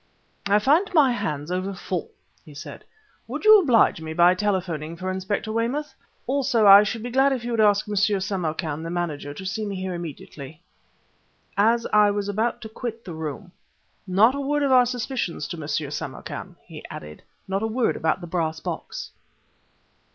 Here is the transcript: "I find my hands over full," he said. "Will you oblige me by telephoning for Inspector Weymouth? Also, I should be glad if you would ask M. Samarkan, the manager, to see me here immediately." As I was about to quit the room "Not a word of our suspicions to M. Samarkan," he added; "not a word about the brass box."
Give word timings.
"I 0.47 0.57
find 0.57 0.91
my 0.95 1.11
hands 1.11 1.51
over 1.51 1.75
full," 1.75 2.09
he 2.43 2.55
said. 2.55 2.83
"Will 3.27 3.39
you 3.39 3.59
oblige 3.61 4.01
me 4.01 4.13
by 4.13 4.33
telephoning 4.33 4.95
for 4.97 5.11
Inspector 5.11 5.51
Weymouth? 5.51 5.93
Also, 6.25 6.65
I 6.65 6.81
should 6.81 7.03
be 7.03 7.11
glad 7.11 7.33
if 7.33 7.43
you 7.43 7.51
would 7.51 7.59
ask 7.59 7.87
M. 7.87 7.93
Samarkan, 7.95 8.81
the 8.81 8.89
manager, 8.89 9.31
to 9.35 9.45
see 9.45 9.63
me 9.63 9.75
here 9.75 9.93
immediately." 9.93 10.63
As 11.55 11.85
I 11.93 12.09
was 12.09 12.27
about 12.27 12.61
to 12.61 12.69
quit 12.69 13.05
the 13.05 13.13
room 13.13 13.51
"Not 14.07 14.33
a 14.33 14.41
word 14.41 14.63
of 14.63 14.71
our 14.71 14.87
suspicions 14.87 15.47
to 15.49 15.57
M. 15.61 15.67
Samarkan," 15.67 16.55
he 16.65 16.83
added; 16.89 17.21
"not 17.47 17.61
a 17.61 17.67
word 17.67 17.95
about 17.95 18.21
the 18.21 18.25
brass 18.25 18.59
box." 18.59 19.11